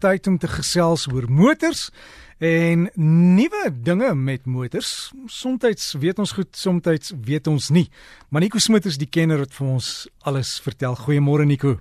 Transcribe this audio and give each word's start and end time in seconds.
tyd 0.00 0.26
om 0.30 0.38
te 0.40 0.48
gesels 0.50 1.06
oor 1.12 1.28
motors 1.30 1.88
en 2.40 2.86
nuwe 3.36 3.68
dinge 3.84 4.14
met 4.16 4.46
motors. 4.48 5.12
Somstyds 5.28 5.92
weet 6.00 6.18
ons 6.22 6.32
goed, 6.32 6.48
somstyds 6.56 7.12
weet 7.26 7.50
ons 7.52 7.68
nie. 7.74 7.86
Maar 8.32 8.46
Nico 8.46 8.58
Smit 8.58 8.88
is 8.88 8.96
die 9.00 9.08
kenner 9.08 9.44
wat 9.44 9.52
vir 9.52 9.68
ons 9.76 9.90
alles 10.24 10.56
vertel. 10.64 10.96
Goeiemôre 10.96 11.44
Nico. 11.44 11.76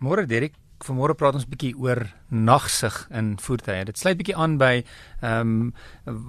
Môre 0.00 0.26
Derek, 0.28 0.54
vanmôre 0.84 1.14
praat 1.14 1.34
ons 1.34 1.44
'n 1.44 1.50
bietjie 1.50 1.74
oor 1.78 2.06
nagsig 2.30 3.06
in 3.10 3.36
voertuie. 3.42 3.84
Dit 3.84 3.98
sluit 3.98 4.16
bietjie 4.16 4.36
aan 4.36 4.56
by 4.58 4.84
ehm 5.20 5.40
um, 5.40 5.72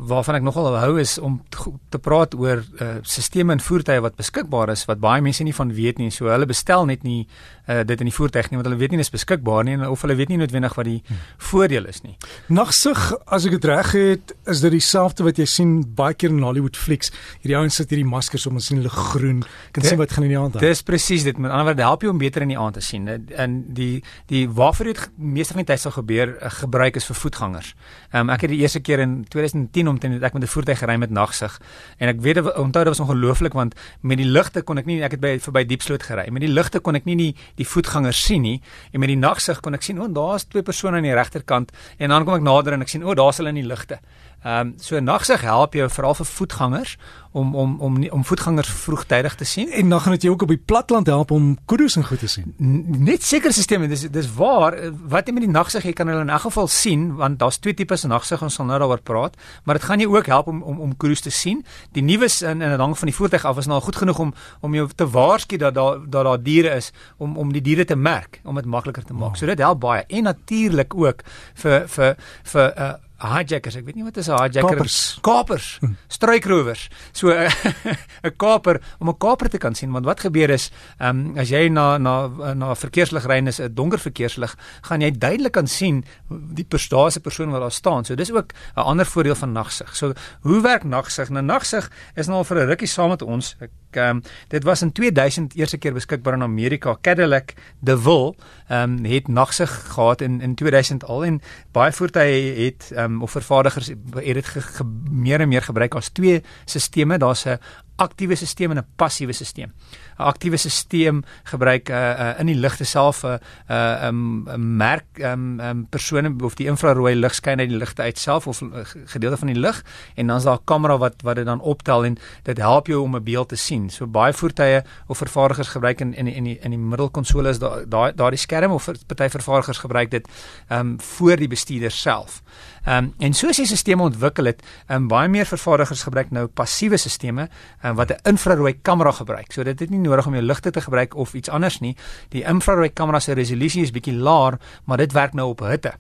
waarvan 0.08 0.36
ek 0.36 0.44
nogal 0.44 0.76
hou 0.78 1.00
is 1.00 1.18
om 1.18 1.42
te 1.90 2.00
praat 2.00 2.34
oor 2.36 2.64
uh, 2.82 2.96
sisteme 3.02 3.54
in 3.54 3.60
voertuie 3.60 4.02
wat 4.02 4.16
beskikbaar 4.16 4.70
is 4.70 4.86
wat 4.86 5.00
baie 5.00 5.22
mense 5.22 5.44
nie 5.44 5.54
van 5.54 5.74
weet 5.74 5.98
nie. 5.98 6.10
So 6.12 6.28
hulle 6.28 6.46
bestel 6.46 6.86
net 6.86 7.04
nie 7.04 7.28
uh, 7.68 7.84
dit 7.84 8.00
in 8.00 8.10
die 8.10 8.16
voertuig 8.16 8.50
nie 8.52 8.58
want 8.58 8.68
hulle 8.68 8.80
weet 8.80 8.92
nie 8.92 8.98
dit 8.98 9.06
is 9.06 9.14
beskikbaar 9.14 9.64
nie 9.64 9.78
of 9.88 10.02
hulle 10.02 10.16
weet 10.16 10.30
nie 10.30 10.38
noodwendig 10.38 10.76
wat 10.76 10.86
die 10.86 11.02
hmm. 11.08 11.22
voordeel 11.38 11.86
is 11.86 12.02
nie. 12.04 12.18
Nagsig, 12.48 13.00
as 13.28 13.46
ek 13.46 13.52
dit 13.52 13.66
reg 13.66 13.92
het, 13.96 14.36
is 14.46 14.62
dit 14.62 14.72
dieselfde 14.72 15.24
wat 15.24 15.38
jy 15.38 15.46
sien 15.46 15.74
baie 15.96 16.14
keer 16.14 16.34
in 16.34 16.44
Hollywood 16.44 16.78
flieks. 16.78 17.14
Hierdie 17.42 17.58
ouens 17.58 17.80
sit 17.80 17.94
hierdie 17.94 18.08
maskers 18.08 18.48
om 18.50 18.60
ons 18.60 18.68
sien 18.68 18.82
hulle 18.82 18.92
groen. 18.92 19.44
Kan 19.72 19.86
sien 19.88 20.00
wat 20.02 20.12
gaan 20.12 20.28
in 20.28 20.34
die 20.34 20.40
aand. 20.40 20.60
Dis 20.60 20.84
presies 20.84 21.24
dit. 21.24 21.38
Met 21.38 21.52
ander 21.52 21.72
woorde 21.72 21.88
help 21.88 22.06
jou 22.06 22.12
om 22.12 22.22
beter 22.22 22.44
in 22.44 22.54
die 22.54 22.60
aand 22.60 22.80
te 22.80 22.86
sien. 22.86 23.08
En 23.38 23.62
die 23.74 24.04
die 24.32 24.41
waarvoor 24.50 24.86
dit 24.86 25.10
meeste 25.16 25.54
van 25.54 25.64
die 25.64 25.70
tyd 25.74 25.82
sal 25.82 25.92
gebeur 25.92 26.34
uh, 26.38 26.50
gebruik 26.50 26.96
is 26.96 27.06
vir 27.06 27.16
voetgangers. 27.16 27.74
Ehm 28.12 28.30
um, 28.30 28.34
ek 28.34 28.46
het 28.46 28.52
die 28.54 28.60
eerste 28.62 28.80
keer 28.80 29.00
in 29.00 29.26
2010 29.30 29.88
omtrent 29.88 30.24
ek 30.24 30.34
met 30.34 30.44
'n 30.44 30.48
voertuig 30.48 30.80
gery 30.80 30.96
met 30.96 31.10
nagsig 31.10 31.60
en 31.98 32.08
ek 32.08 32.22
weet 32.22 32.38
onthou 32.42 32.84
dit 32.84 32.94
was 32.94 33.00
ongelooflik 33.00 33.54
want 33.54 33.76
met 34.02 34.18
die 34.18 34.26
ligte 34.26 34.62
kon 34.62 34.78
ek 34.78 34.86
nie 34.86 35.02
ek 35.04 35.12
het 35.12 35.22
by 35.22 35.40
verby 35.40 35.66
diepsloot 35.66 36.04
gery. 36.04 36.30
Met 36.32 36.42
die 36.42 36.54
ligte 36.54 36.80
kon 36.80 36.96
ek 36.96 37.06
nie 37.06 37.16
die 37.16 37.36
die 37.56 37.68
voetgangers 37.68 38.24
sien 38.26 38.42
nie 38.42 38.62
en 38.94 39.00
met 39.00 39.10
die 39.10 39.18
nagsig 39.18 39.60
kon 39.60 39.74
ek 39.74 39.82
sien 39.82 40.00
o, 40.00 40.04
oh, 40.04 40.14
daar's 40.14 40.46
twee 40.46 40.64
persone 40.64 40.98
aan 40.98 41.04
die 41.04 41.14
regterkant 41.14 41.72
en 41.98 42.10
dan 42.10 42.26
kom 42.26 42.34
ek 42.36 42.42
nader 42.42 42.74
en 42.74 42.82
ek 42.82 42.90
sien 42.90 43.04
o, 43.04 43.10
oh, 43.10 43.16
daar's 43.16 43.38
hulle 43.38 43.50
in 43.50 43.56
die 43.56 43.68
ligte. 43.68 44.00
Ehm 44.42 44.68
um, 44.68 44.74
so 44.82 45.00
nagsig 45.00 45.42
help 45.42 45.74
jou 45.78 45.90
veral 45.90 46.16
vir 46.18 46.26
voetgangers 46.26 46.98
om 47.32 47.56
om 47.56 47.80
om 47.80 48.10
om 48.10 48.24
voetgangers 48.26 48.70
vroegtydig 48.70 49.36
te 49.36 49.46
sien 49.46 49.70
en 49.72 49.90
dan 49.90 50.02
gaan 50.02 50.12
dit 50.12 50.22
jou 50.22 50.34
ook 50.34 50.42
op 50.42 50.48
die 50.48 50.64
platland 50.66 51.08
help 51.08 51.32
om 51.32 51.58
kudos 51.66 51.96
en 51.96 52.06
goed 52.06 52.20
te 52.20 52.28
sien. 52.28 52.54
N 52.58 53.04
net 53.04 53.24
sekere 53.24 53.54
stelsels 53.54 53.90
dis 53.90 54.08
dis 54.10 54.34
waar 54.34 54.76
wat 55.14 55.28
jy 55.28 55.34
met 55.34 55.46
die 55.46 55.52
nagsig 55.52 55.86
jy 55.86 55.94
kan 55.94 56.10
hulle 56.10 56.26
in 56.26 56.34
elk 56.34 56.48
geval 56.48 56.68
sien 56.68 57.04
want 57.16 57.40
daar's 57.40 57.60
twee 57.62 57.74
tipes 57.74 58.04
nagsig 58.04 58.42
ons 58.42 58.58
sal 58.58 58.66
nou 58.66 58.80
daaroor 58.80 59.04
praat, 59.06 59.38
maar 59.64 59.78
dit 59.78 59.86
gaan 59.86 60.00
jou 60.00 60.10
ook 60.16 60.26
help 60.26 60.48
om 60.48 60.64
om 60.64 60.80
om 60.80 60.98
kudos 60.98 61.22
te 61.22 61.30
sien. 61.30 61.62
Die 61.92 62.04
nuus 62.04 62.42
in 62.42 62.62
in 62.62 62.74
'n 62.74 62.80
hang 62.80 62.98
van 62.98 63.08
die 63.08 63.16
voertuig 63.16 63.46
af 63.46 63.58
is 63.58 63.68
nou 63.68 63.82
goed 63.82 63.96
genoeg 63.96 64.20
om 64.20 64.34
om 64.62 64.74
jou 64.74 64.90
te 64.96 65.10
waarsku 65.10 65.58
dat 65.58 65.74
daar 65.74 66.00
dat 66.10 66.24
daar 66.24 66.44
diere 66.44 66.76
is 66.76 66.92
om 67.18 67.38
om 67.38 67.54
die 67.54 67.62
diere 67.62 67.86
te 67.86 67.96
merk 67.96 68.42
om 68.44 68.56
dit 68.56 68.66
makliker 68.66 69.04
te 69.04 69.14
maak. 69.14 69.30
Oh. 69.30 69.36
So 69.36 69.46
dit 69.46 69.60
help 69.60 69.80
baie 69.80 70.04
en 70.08 70.24
natuurlik 70.24 70.96
ook 70.96 71.22
vir 71.54 71.88
vir 71.88 72.16
vir 72.44 72.74
uh 72.78 72.94
hijackers, 73.22 73.76
ek 73.76 73.86
weet 73.86 73.96
nie 73.96 74.04
wat 74.04 74.18
is 74.18 74.28
'n 74.28 74.38
hijacker 74.38 74.76
kapers, 74.76 75.18
kapers 75.22 75.78
hm. 75.82 75.94
struikrowers. 76.08 76.90
So 77.12 77.32
'n 78.26 78.36
kaper 78.38 78.82
om 79.00 79.10
'n 79.10 79.18
kaper 79.18 79.50
te 79.50 79.58
kan 79.58 79.76
sien 79.76 79.92
want 79.92 80.06
wat 80.06 80.20
gebeur 80.20 80.50
is, 80.50 80.72
ehm 81.00 81.10
um, 81.10 81.38
as 81.38 81.50
jy 81.50 81.70
na 81.70 81.98
na 81.98 82.28
na 82.54 82.76
verkeerslig 82.76 83.26
ry 83.26 83.38
en 83.38 83.48
is 83.48 83.60
'n 83.60 83.74
donker 83.74 84.00
verkeerslig, 84.00 84.56
gaan 84.82 85.02
jy 85.02 85.12
duidelik 85.12 85.54
kan 85.54 85.68
sien 85.68 86.04
die 86.30 86.66
persoon 86.66 87.12
persoon 87.22 87.52
wat 87.52 87.62
daar 87.62 87.72
staan. 87.72 88.06
So 88.06 88.16
dis 88.16 88.32
ook 88.32 88.54
'n 88.76 88.82
ander 88.82 89.06
voordeel 89.06 89.36
van 89.36 89.52
nagsig. 89.52 89.96
So 89.96 90.14
hoe 90.42 90.62
werk 90.62 90.84
nagsig? 90.84 91.30
Nou 91.30 91.44
nagsig 91.44 91.92
is 92.16 92.28
nou 92.28 92.38
al 92.38 92.44
vir 92.44 92.58
'n 92.58 92.68
rukkie 92.68 92.88
saam 92.88 93.10
met 93.10 93.22
ons. 93.22 93.56
Ek 93.60 93.70
ehm 93.92 94.10
um, 94.10 94.24
dit 94.48 94.64
was 94.64 94.82
in 94.82 94.92
2000 94.92 95.56
eerste 95.56 95.78
keer 95.78 95.94
beskikbaar 95.94 96.34
in 96.34 96.44
Amerika. 96.44 96.98
Cadillac 97.02 97.54
DeVille 97.80 98.36
ehm 98.68 98.98
um, 98.98 99.06
het 99.06 99.28
nagsig 99.28 99.72
gehad 99.94 100.22
in 100.22 100.42
in 100.42 100.56
2000 100.56 101.04
al 101.04 101.26
en 101.26 101.42
baie 101.72 101.92
voertuie 101.92 102.66
het 102.66 102.92
ehm 102.92 103.04
um, 103.04 103.11
of 103.20 103.32
vervaardigers 103.32 103.88
het 103.88 104.34
dit 104.34 104.82
meer 105.12 105.40
en 105.40 105.48
meer 105.48 105.62
gebruik 105.62 105.96
as 105.96 106.10
twee 106.10 106.44
stelsels. 106.66 107.18
Daar's 107.20 107.46
'n 107.46 107.60
aktiewe 107.96 108.36
stelsel 108.36 108.72
en 108.72 108.78
'n 108.78 108.86
passiewe 108.96 109.34
stelsel. 109.34 109.64
'n 109.64 109.72
Aktiewe 110.18 110.58
stelsel 110.58 111.22
gebruik 111.44 111.90
uh, 111.90 111.96
uh, 111.96 112.40
in 112.40 112.46
die 112.46 112.56
ligte 112.56 112.84
self 112.84 113.24
'n 113.24 113.28
uh, 113.28 113.38
'n 113.70 113.74
uh, 113.74 114.08
um, 114.08 114.78
merk 114.78 115.06
um, 115.20 115.60
um, 115.60 115.88
persone 115.90 116.36
of 116.44 116.56
die 116.56 116.68
infrarooi 116.68 117.16
lig 117.16 117.36
skyn 117.36 117.60
uit 117.60 117.70
die 117.70 117.78
ligte 117.78 118.02
uit 118.02 118.18
self 118.18 118.48
of 118.48 118.62
uh, 118.62 118.84
gedeelte 119.06 119.38
van 119.38 119.48
die 119.48 119.60
lig 119.60 119.84
en 120.16 120.28
dan 120.28 120.38
is 120.38 120.44
daar 120.44 120.58
'n 120.58 120.66
kamera 120.66 120.98
wat 120.98 121.22
wat 121.22 121.36
dit 121.36 121.46
dan 121.46 121.62
optel 121.62 122.06
en 122.06 122.18
dit 122.44 122.58
help 122.58 122.88
jou 122.88 123.02
om 123.02 123.16
'n 123.16 123.24
beeld 123.24 123.50
te 123.50 123.56
sien. 123.56 123.90
So 123.90 124.08
baie 124.08 124.34
voertuie 124.34 124.82
of 125.08 125.18
vervaardigers 125.18 125.68
gebruik 125.68 126.02
in 126.02 126.14
in 126.14 126.28
in 126.28 126.44
die 126.44 126.60
in 126.60 126.70
die 126.70 126.80
middelkonsole 126.80 127.50
is 127.50 127.60
daai 127.60 128.14
daai 128.16 128.38
skerm 128.38 128.72
of 128.72 128.90
party 129.08 129.30
vervaardigers 129.30 129.78
gebruik 129.78 130.12
dit 130.12 130.28
ehm 130.68 130.80
um, 130.80 131.02
voor 131.02 131.36
die 131.36 131.48
bestuurder 131.48 131.92
self. 131.92 132.42
Ehm 132.86 133.04
um, 133.04 133.14
en 133.18 133.34
soos 133.34 133.58
die 133.58 133.66
stelsels 133.66 134.02
ontwikkel 134.02 134.46
het, 134.46 134.64
ehm 134.88 135.02
um, 135.02 135.08
baie 135.08 135.28
meer 135.30 135.46
vervaardigers 135.46 136.04
gebruik 136.04 136.32
nou 136.32 136.48
passiewe 136.48 136.98
stelsels 136.98 137.50
um, 137.84 137.96
wat 137.96 138.12
'n 138.12 138.30
infrarooi 138.30 138.82
kamera 138.82 139.12
gebruik. 139.12 139.52
So 139.52 139.64
dit 139.64 139.80
het 139.80 139.90
nie 139.90 140.00
nodig 140.00 140.26
om 140.26 140.34
jou 140.34 140.46
ligte 140.46 140.72
te 140.72 140.82
gebruik 140.82 141.16
of 141.16 141.34
iets 141.34 141.50
anders 141.50 141.80
nie. 141.80 141.98
Die 142.30 142.44
infrarooi 142.44 142.90
kamera 142.94 143.20
se 143.20 143.34
resolusie 143.34 143.82
is 143.82 143.92
bietjie 143.92 144.16
laer, 144.16 144.60
maar 144.86 144.98
dit 144.98 145.12
werk 145.12 145.34
nou 145.34 145.50
op 145.50 145.60
hitte. 145.60 145.94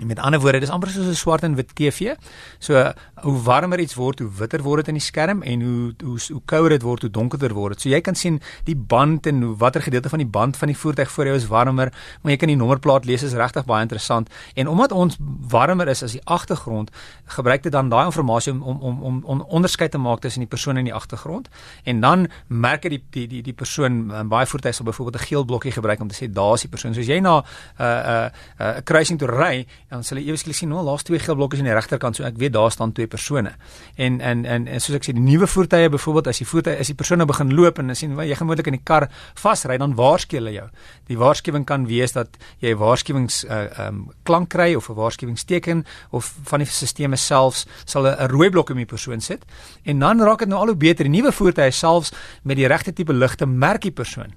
En 0.00 0.06
met 0.06 0.18
ander 0.18 0.40
woorde, 0.40 0.60
dis 0.60 0.70
amper 0.70 0.90
soos 0.90 1.06
'n 1.06 1.14
swart 1.14 1.42
en 1.42 1.54
wit 1.54 1.74
TV. 1.74 2.14
So 2.58 2.92
hoe 3.22 3.42
warmer 3.42 3.80
iets 3.80 3.94
word, 3.94 4.18
hoe 4.18 4.30
witter 4.38 4.62
word 4.62 4.84
dit 4.84 4.88
in 4.88 4.94
die 4.94 5.04
skerm 5.04 5.42
en 5.42 5.62
hoe 5.62 5.94
hoe 6.04 6.18
hoe 6.28 6.42
kouer 6.44 6.68
dit 6.68 6.82
word, 6.82 7.02
hoe 7.02 7.10
donkerder 7.10 7.54
word 7.54 7.76
dit. 7.76 7.80
So 7.80 7.88
jy 7.88 8.00
kan 8.00 8.14
sien 8.14 8.40
die 8.64 8.76
band 8.76 9.26
en 9.26 9.42
hoe 9.42 9.56
watter 9.56 9.82
gedeelte 9.82 10.08
van 10.08 10.18
die 10.18 10.28
band 10.28 10.56
van 10.56 10.68
die 10.68 10.76
voertuig 10.76 11.10
voor 11.10 11.24
jou 11.24 11.36
is 11.36 11.46
warmer, 11.46 11.92
maar 12.22 12.32
jy 12.32 12.36
kan 12.36 12.48
die 12.48 12.56
nommerplaat 12.56 13.04
lees 13.04 13.22
is 13.22 13.32
regtig 13.32 13.64
baie 13.64 13.82
interessant. 13.82 14.28
En 14.54 14.68
omdat 14.68 14.92
ons 14.92 15.16
warmer 15.48 15.88
is 15.88 16.02
as 16.02 16.12
die 16.12 16.24
agtergrond, 16.24 16.90
gebruik 17.26 17.62
dit 17.62 17.72
dan 17.72 17.88
daai 17.88 18.06
inligting 18.08 18.62
om 18.62 18.78
om 18.80 19.02
om 19.02 19.24
om 19.24 19.40
onderskeid 19.48 19.90
te 19.90 19.98
maak 19.98 20.20
tussen 20.20 20.40
die 20.40 20.48
persoon 20.48 20.76
in 20.76 20.84
die 20.84 20.94
agtergrond. 20.94 21.48
En 21.84 22.00
dan 22.00 22.28
merk 22.46 22.84
jy 22.84 22.90
die 22.90 23.02
die 23.10 23.26
die 23.26 23.42
die 23.42 23.52
persoon 23.52 24.12
in 24.12 24.28
baie 24.28 24.46
voertuie 24.46 24.72
sal 24.72 24.84
byvoorbeeld 24.84 25.22
'n 25.22 25.26
geel 25.26 25.44
blokkie 25.44 25.72
gebruik 25.72 26.00
om 26.00 26.08
te 26.08 26.14
sê 26.14 26.32
daar's 26.32 26.60
die 26.60 26.70
persoon. 26.70 26.94
So 26.94 27.00
as 27.00 27.06
jy 27.06 27.20
na 27.20 27.38
'n 27.38 27.44
uh, 27.78 27.84
'n 27.84 28.08
uh, 28.08 28.30
'n 28.58 28.76
uh, 28.76 28.80
kruising 28.84 29.18
toe 29.18 29.28
ry, 29.28 29.66
dan 29.88 30.04
sal 30.04 30.18
jy 30.18 30.28
eweslik 30.28 30.54
sien, 30.54 30.68
"Nou, 30.68 30.84
daar's 30.84 31.02
twee 31.02 31.18
geel 31.18 31.34
blokkies 31.34 31.60
aan 31.60 31.66
die 31.66 31.74
regterkant, 31.74 32.16
so 32.16 32.24
ek 32.24 32.36
weet 32.36 32.52
daar 32.52 32.70
staan 32.70 32.92
twee 32.92 33.06
persone." 33.08 33.52
En 33.96 34.20
en 34.20 34.44
en, 34.44 34.66
en 34.66 34.80
soos 34.80 34.96
ek 34.96 35.04
sê, 35.08 35.12
die 35.12 35.24
nuwe 35.24 35.46
voertuie 35.46 35.88
byvoorbeeld 35.88 36.26
as 36.26 36.38
die 36.38 36.46
voertuig 36.46 36.78
as 36.80 36.86
die 36.86 36.94
persone 36.94 37.26
begin 37.26 37.54
loop 37.54 37.78
en 37.78 37.86
dan 37.86 37.96
sien 37.96 38.16
jy 38.18 38.34
gemoedelik 38.34 38.66
in 38.66 38.78
die 38.78 38.84
kar 38.84 39.08
vasry, 39.34 39.78
dan 39.78 39.94
waarsku 39.94 40.36
hulle 40.36 40.52
jou. 40.52 40.68
Die 41.08 41.18
waarskuwing 41.18 41.64
kan 41.66 41.86
wees 41.86 42.12
dat 42.12 42.28
jy 42.60 42.74
waarskuwings 42.76 43.44
uh 43.44 43.88
um 43.88 44.10
klank 44.24 44.48
kry 44.48 44.74
of 44.74 44.88
'n 44.88 44.94
waarskuwingsteken 44.94 45.84
of 46.10 46.34
van 46.44 46.58
die 46.58 46.66
stelsels 46.68 47.26
selfs 47.26 47.66
sal 47.84 48.06
'n 48.06 48.28
rooi 48.28 48.50
blok 48.50 48.70
om 48.70 48.76
die 48.76 48.86
persoon 48.86 49.20
sit. 49.20 49.44
En 49.84 49.98
dan 49.98 50.20
raak 50.20 50.38
dit 50.38 50.48
nou 50.48 50.60
al 50.60 50.66
hoe 50.66 50.76
beter. 50.76 51.04
Die 51.04 51.20
nuwe 51.20 51.32
voertuie 51.32 51.70
selfs 51.70 52.12
met 52.42 52.56
die 52.56 52.66
regte 52.66 52.92
tipe 52.92 53.12
ligte 53.12 53.46
merk 53.46 53.82
die 53.82 53.92
persoon. 53.92 54.32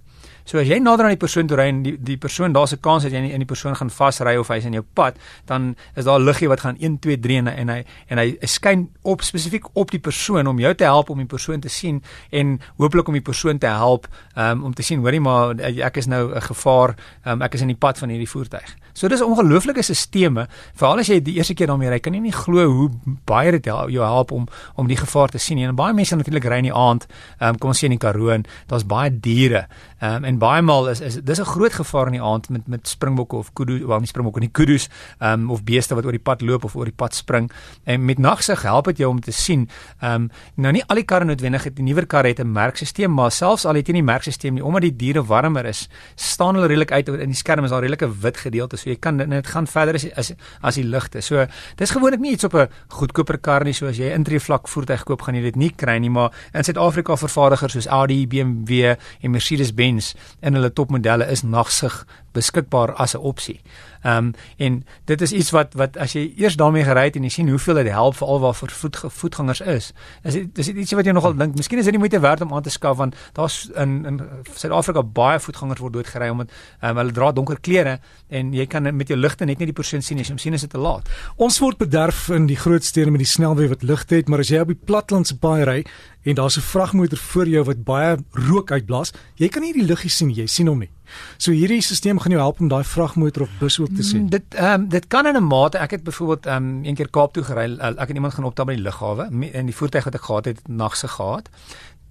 So 0.46 0.60
as 0.60 0.68
jy 0.68 0.80
nader 0.80 1.06
aan 1.06 1.16
die 1.16 1.22
persoon 1.22 1.48
toe 1.48 1.58
ry 1.58 1.68
en 1.72 1.84
die 1.84 1.96
die 1.98 2.18
persoon 2.18 2.54
daar's 2.54 2.74
'n 2.74 2.80
kans 2.82 3.04
dat 3.04 3.12
jy 3.12 3.18
in 3.18 3.40
die 3.40 3.46
persoon 3.46 3.76
gaan 3.76 3.90
vasry 3.90 4.36
of 4.38 4.48
hy's 4.48 4.66
in 4.66 4.74
jou 4.74 4.86
pad, 4.94 5.16
dan 5.46 5.76
is 5.96 6.06
daar 6.06 6.20
liggie 6.20 6.48
wat 6.48 6.60
gaan 6.62 6.78
1 6.80 7.00
2 7.00 7.20
3 7.20 7.38
en 7.38 7.48
en 7.48 7.70
hy 7.70 7.84
en 8.08 8.18
hy 8.18 8.38
skyn 8.42 8.90
op 9.02 9.22
spesifiek 9.22 9.66
op 9.74 9.92
die 9.92 10.00
persoon 10.00 10.48
om 10.48 10.60
jou 10.60 10.74
te 10.76 10.84
help 10.84 11.10
om 11.10 11.18
die 11.18 11.26
persoon 11.26 11.60
te 11.60 11.70
sien 11.70 12.02
en 12.32 12.60
hooplik 12.78 13.08
om 13.08 13.14
die 13.14 13.22
persoon 13.22 13.58
te 13.58 13.68
help 13.68 14.08
um, 14.36 14.64
om 14.64 14.74
te 14.74 14.84
sien 14.84 15.00
hoorie 15.00 15.20
maar 15.20 15.60
ek 15.60 15.98
is 15.98 16.08
nou 16.08 16.36
'n 16.36 16.42
gevaar, 16.42 16.96
um, 17.26 17.42
ek 17.42 17.54
is 17.54 17.62
in 17.62 17.68
die 17.68 17.76
pad 17.76 17.98
van 17.98 18.10
hierdie 18.10 18.30
voertuig. 18.30 18.76
So 18.94 19.08
dis 19.08 19.22
ongelooflike 19.22 19.82
stelsel. 19.82 20.48
Veral 20.76 21.00
as 21.00 21.08
jy 21.08 21.20
die 21.24 21.38
eerste 21.40 21.56
keer 21.58 21.68
daarmee 21.72 21.90
ry, 21.90 22.00
kan 22.04 22.14
jy 22.14 22.20
nie 22.20 22.36
glo 22.36 22.68
hoe 22.68 22.90
baie 23.26 23.52
dit 23.56 23.66
jou 23.66 24.04
help 24.04 24.32
om 24.32 24.48
om 24.76 24.88
die 24.88 24.98
gevaar 24.98 25.30
te 25.30 25.40
sien 25.40 25.58
nie. 25.58 25.68
En 25.68 25.76
baie 25.76 25.94
mense 25.94 26.16
natuurlik 26.16 26.46
ry 26.46 26.60
in 26.64 26.70
die 26.70 26.76
aand, 26.76 27.08
um, 27.40 27.58
kom 27.58 27.72
ons 27.72 27.80
sê 27.80 27.88
in 27.88 27.96
die 27.96 28.02
Karoo, 28.02 28.36
daar's 28.68 28.86
baie 28.88 29.12
diere. 29.12 29.68
Um, 30.02 30.26
en 30.32 30.40
baie 30.40 30.62
maal 30.64 30.88
is 30.92 31.02
is 31.04 31.20
dis 31.28 31.40
'n 31.40 31.50
groot 31.54 31.74
gevaar 31.74 32.08
in 32.08 32.16
die 32.18 32.22
aand 32.22 32.50
met 32.50 32.68
met 32.68 32.88
springbokke 32.88 33.36
of 33.36 33.54
kudu, 33.54 33.86
wel 33.88 34.00
nie 34.00 34.08
springbokke 34.08 34.40
nie, 34.40 34.50
kudus, 34.52 34.90
ehm 35.20 35.42
um, 35.42 35.52
of 35.52 35.64
beeste 35.64 35.96
wat 35.96 36.06
oor 36.06 36.12
die 36.12 36.26
pad 36.30 36.42
loop 36.42 36.64
of 36.64 36.76
oor 36.76 36.86
die 36.86 36.96
pad 36.96 37.16
spring. 37.16 37.52
En 37.84 38.06
met 38.06 38.18
nagsig 38.18 38.62
help 38.62 38.86
dit 38.86 38.98
jou 38.98 39.10
om 39.10 39.20
te 39.20 39.32
sien. 39.32 39.70
Ehm 40.00 40.14
um, 40.14 40.30
nou 40.56 40.72
nie 40.72 40.84
al 40.88 40.96
die 40.96 41.06
karre 41.06 41.26
noodwendig 41.26 41.64
het 41.64 41.76
die 41.76 41.84
nuwer 41.84 42.06
karre 42.06 42.28
het 42.28 42.40
'n 42.40 42.52
merkstelsel, 42.52 43.10
maar 43.10 43.32
selfs 43.32 43.66
al 43.66 43.76
het 43.76 43.88
jy 43.88 43.94
nie 43.94 44.04
merkstelsel 44.04 44.52
nie, 44.52 44.64
omdat 44.64 44.82
die 44.82 44.96
diere 44.96 45.24
warmer 45.24 45.66
is, 45.66 45.90
staan 46.16 46.56
hulle 46.56 46.68
redelik 46.68 46.92
uit 46.92 47.08
in 47.08 47.30
die 47.30 47.36
skerm 47.36 47.64
is 47.64 47.72
daar 47.72 47.82
redelike 47.82 48.22
wit 48.22 48.38
gedeelte, 48.38 48.78
so 48.78 48.90
jy 48.90 48.96
kan 48.96 49.18
dit 49.18 49.48
gaan 49.48 49.68
verder 49.68 49.96
as 49.96 50.06
as, 50.16 50.34
as 50.62 50.76
die 50.76 50.84
ligte. 50.84 51.22
So 51.22 51.46
dis 51.76 51.92
gewoonlik 51.92 52.20
nie 52.20 52.32
iets 52.32 52.44
op 52.44 52.54
'n 52.54 52.68
goedkoper 52.88 53.38
kar 53.38 53.64
nie, 53.64 53.74
so 53.74 53.88
as 53.88 53.98
jy 53.98 54.14
intree 54.14 54.40
vlak 54.40 54.68
voertuig 54.68 55.04
koop, 55.04 55.22
gaan 55.22 55.36
jy 55.36 55.42
dit 55.42 55.56
nie 55.56 55.72
kry 55.76 55.98
nie, 55.98 56.10
maar 56.10 56.32
in 56.54 56.64
Suid-Afrika 56.64 57.16
vervaardigers 57.18 57.74
soos 57.74 57.88
Audi, 57.88 58.28
BMW 58.28 58.96
en 59.22 59.32
Mercedes-Benz 59.32 60.14
in 60.42 60.58
hulle 60.58 60.72
topmodelle 60.74 61.28
is 61.32 61.44
nagsig 61.44 62.06
beskikbaar 62.32 62.94
as 62.94 63.14
'n 63.14 63.18
opsie. 63.18 63.62
Ehm 64.02 64.18
um, 64.18 64.34
en 64.58 64.86
dit 65.06 65.22
is 65.22 65.32
iets 65.32 65.50
wat 65.50 65.74
wat 65.74 65.98
as 65.98 66.14
jy 66.14 66.34
eers 66.38 66.56
daarmee 66.56 66.84
gery 66.84 67.04
het 67.04 67.16
en 67.16 67.24
jy 67.24 67.30
sien 67.30 67.50
hoeveel 67.50 67.76
dit 67.76 67.88
help 67.88 68.16
vir 68.16 68.28
alwaar 68.28 68.54
vir 68.54 68.70
voet, 68.70 68.98
voetgangers 69.08 69.62
is. 69.62 69.94
Is 70.24 70.34
dit 70.34 70.58
is 70.58 70.66
dit 70.66 70.76
ietsie 70.76 70.98
wat 70.98 71.06
jy 71.06 71.12
nogal 71.12 71.36
dink, 71.36 71.56
miskien 71.56 71.80
is 71.80 71.86
dit 71.86 71.94
nie 71.94 72.00
moeite 72.00 72.20
werd 72.20 72.42
om 72.42 72.54
aan 72.54 72.62
te 72.62 72.70
skaf 72.70 72.98
want 72.98 73.16
daar's 73.34 73.70
in 73.76 74.06
in 74.06 74.22
Suid-Afrika 74.56 75.04
baie 75.04 75.40
voetgangers 75.40 75.80
word 75.80 75.94
doodgery 75.94 76.30
omdat 76.30 76.50
um, 76.82 76.98
hulle 76.98 77.12
dra 77.12 77.32
donker 77.32 77.60
klere 77.60 78.00
en 78.28 78.54
jy 78.54 78.66
kan 78.66 78.96
met 78.96 79.08
jou 79.08 79.20
ligte 79.20 79.46
net 79.46 79.60
nie 79.60 79.66
die 79.66 79.74
persoon 79.74 80.02
sien 80.02 80.20
as 80.20 80.28
jy 80.28 80.34
hom 80.34 80.42
sien 80.42 80.54
is 80.54 80.62
dit 80.62 80.70
te 80.70 80.82
laat. 80.82 81.10
Ons 81.38 81.60
word 81.60 81.78
bederf 81.78 82.30
in 82.30 82.48
die 82.48 82.58
groot 82.58 82.84
stede 82.84 83.12
met 83.12 83.22
die 83.22 83.30
snelweg 83.30 83.70
wat 83.70 83.84
ligte 83.84 84.16
het, 84.16 84.30
maar 84.30 84.40
as 84.40 84.50
jy 84.50 84.60
op 84.60 84.68
die 84.74 84.82
platlandse 84.86 85.38
paai 85.38 85.64
ry 85.64 85.80
en 86.26 86.36
daar's 86.36 86.58
'n 86.58 86.62
vragmotor 86.62 87.18
voor 87.18 87.48
jou 87.48 87.64
wat 87.64 87.84
baie 87.84 88.18
rook 88.32 88.72
uitblaas, 88.72 89.14
jy 89.36 89.48
kan 89.48 89.62
nie 89.62 89.74
die 89.74 89.86
liggies 89.86 90.18
sien, 90.18 90.30
jy 90.30 90.48
sien 90.48 90.68
hom 90.68 90.80
nie. 90.80 90.90
So 91.38 91.52
hierdie 91.52 91.82
stelsel 91.82 92.20
gaan 92.20 92.32
jou 92.32 92.42
help 92.42 92.60
om 92.60 92.68
daai 92.68 92.84
vragmotor 92.84 93.42
of 93.42 93.50
bus 93.60 93.80
ook 93.80 93.96
te 93.96 94.04
sien. 94.04 94.24
Mm, 94.24 94.30
dit 94.30 94.44
ehm 94.56 94.82
um, 94.82 94.90
dit 94.90 95.08
kan 95.08 95.28
in 95.28 95.36
'n 95.36 95.44
mate. 95.44 95.78
Ek 95.78 95.92
het 95.92 96.04
byvoorbeeld 96.04 96.46
ehm 96.46 96.64
um, 96.64 96.86
een 96.86 96.96
keer 96.96 97.10
Kaap 97.10 97.34
toe 97.34 97.44
gery. 97.44 97.78
Ek 97.80 98.08
het 98.08 98.16
iemand 98.16 98.34
gaan 98.34 98.46
optel 98.46 98.66
by 98.66 98.76
die 98.76 98.84
lughawe 98.84 99.30
en 99.52 99.66
die 99.66 99.76
voertuig 99.76 100.04
wat 100.04 100.16
ek 100.16 100.22
gehad 100.22 100.46
het, 100.46 100.68
nagse 100.68 101.08
gehad 101.08 101.50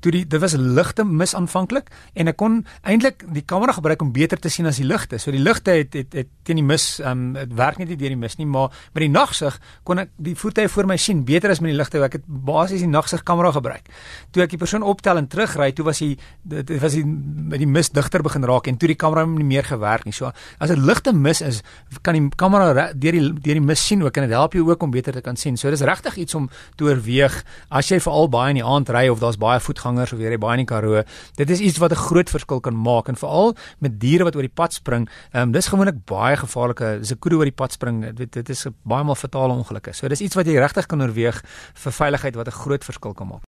toe 0.00 0.12
die 0.14 0.24
dit 0.28 0.40
was 0.40 0.54
ligte 0.56 1.04
mis 1.04 1.34
aanvanklik 1.36 1.90
en 2.14 2.30
ek 2.30 2.38
kon 2.40 2.60
eintlik 2.88 3.24
die 3.34 3.44
kamera 3.46 3.74
gebruik 3.76 4.02
om 4.02 4.12
beter 4.12 4.40
te 4.40 4.50
sien 4.52 4.68
as 4.68 4.80
die 4.80 4.86
ligte. 4.88 5.18
So 5.20 5.32
die 5.34 5.42
ligte 5.42 5.74
het 5.76 5.94
het, 5.96 6.14
het 6.16 6.30
teen 6.46 6.60
die 6.60 6.66
mis 6.66 6.86
ehm 7.00 7.10
um, 7.10 7.32
dit 7.36 7.54
werk 7.56 7.78
nie 7.78 7.88
deur 7.90 8.14
die 8.14 8.18
mis 8.18 8.36
nie, 8.38 8.46
maar 8.46 8.70
met 8.94 9.04
die 9.04 9.10
nagsig 9.12 9.58
kon 9.84 10.02
ek 10.02 10.12
die 10.16 10.34
voertuie 10.38 10.68
voor 10.72 10.88
my 10.90 10.96
sien 11.00 11.24
beter 11.28 11.52
as 11.52 11.60
met 11.60 11.72
die 11.72 11.78
ligte. 11.78 12.00
Ek 12.04 12.18
het 12.18 12.26
basies 12.26 12.84
die 12.84 12.90
nagsig 12.90 13.24
kamera 13.26 13.52
gebruik. 13.54 13.88
Toe 14.32 14.44
ek 14.44 14.54
die 14.54 14.60
persoon 14.60 14.86
optel 14.86 15.20
en 15.20 15.28
terugry, 15.30 15.70
toe 15.76 15.86
was 15.86 16.00
hy 16.04 16.14
dit 16.42 16.74
was 16.82 16.96
hy 16.96 17.04
met 17.04 17.60
die 17.60 17.68
mis 17.68 17.92
digter 17.94 18.24
begin 18.24 18.46
raak 18.48 18.70
en 18.70 18.78
toe 18.80 18.90
die 18.90 18.98
kamera 18.98 19.26
nie 19.28 19.46
meer 19.46 19.66
gewerk 19.68 20.06
nie. 20.08 20.16
So 20.16 20.32
as 20.58 20.70
'n 20.70 20.80
ligte 20.86 21.12
mis 21.12 21.40
is, 21.40 21.62
kan 22.02 22.14
die 22.14 22.28
kamera 22.36 22.92
deur 22.94 23.12
die 23.12 23.32
deur 23.32 23.58
die 23.60 23.66
mis 23.66 23.86
sien 23.86 24.02
ook 24.02 24.16
en 24.16 24.28
dit 24.28 24.36
help 24.36 24.54
jou 24.54 24.68
ook 24.70 24.82
om 24.82 24.90
beter 24.90 25.12
te 25.12 25.20
kan 25.20 25.36
sien. 25.36 25.56
So 25.56 25.70
dis 25.70 25.80
regtig 25.80 26.16
iets 26.16 26.34
om 26.34 26.48
te 26.76 26.84
oorweeg 26.84 27.44
as 27.70 27.88
jy 27.88 28.00
veral 28.00 28.28
baie 28.28 28.50
in 28.50 28.60
die 28.60 28.64
aand 28.64 28.88
ry 28.88 29.08
of 29.08 29.20
daar's 29.20 29.38
baie 29.38 29.60
voetgangers 29.90 30.10
gangers 30.10 30.12
of 30.14 30.20
jy 30.22 30.30
ry 30.30 30.38
baie 30.40 30.58
in 30.58 30.64
die 30.64 30.68
Karoo. 30.68 31.02
Dit 31.36 31.50
is 31.50 31.60
iets 31.60 31.78
wat 31.78 31.92
'n 31.92 31.96
groot 31.96 32.30
verskil 32.30 32.60
kan 32.60 32.74
maak 32.74 33.08
en 33.08 33.16
veral 33.16 33.56
met 33.80 33.98
diere 34.00 34.24
wat 34.24 34.36
oor 34.36 34.42
die 34.42 34.54
pad 34.54 34.72
spring. 34.72 35.08
Ehm 35.32 35.48
um, 35.48 35.52
dis 35.52 35.68
gewoonlik 35.68 36.04
baie 36.06 36.36
gevaarlike. 36.36 36.98
Dis 37.00 37.12
'n 37.12 37.18
koe 37.18 37.32
oor 37.36 37.44
die 37.44 37.52
pad 37.52 37.72
spring. 37.72 38.14
Dit 38.14 38.32
dit 38.32 38.48
is 38.48 38.66
baie 38.84 39.04
maal 39.04 39.14
fatale 39.14 39.52
ongelukke. 39.52 39.92
So 39.94 40.08
dis 40.08 40.20
iets 40.20 40.34
wat 40.34 40.46
jy 40.46 40.58
regtig 40.58 40.86
kan 40.86 41.02
oorweeg 41.02 41.42
vir 41.74 41.92
veiligheid 41.92 42.34
wat 42.34 42.46
'n 42.48 42.52
groot 42.52 42.84
verskil 42.84 43.14
kan 43.14 43.28
maak. 43.28 43.42